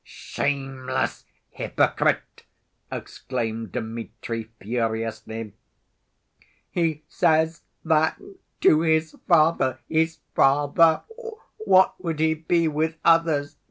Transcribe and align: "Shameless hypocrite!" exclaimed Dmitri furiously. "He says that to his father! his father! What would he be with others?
"Shameless 0.03 1.25
hypocrite!" 1.51 2.41
exclaimed 2.91 3.73
Dmitri 3.73 4.45
furiously. 4.59 5.53
"He 6.71 7.03
says 7.07 7.61
that 7.85 8.19
to 8.61 8.81
his 8.81 9.15
father! 9.27 9.77
his 9.87 10.17
father! 10.33 11.03
What 11.65 12.03
would 12.03 12.19
he 12.19 12.33
be 12.33 12.67
with 12.67 12.97
others? 13.05 13.57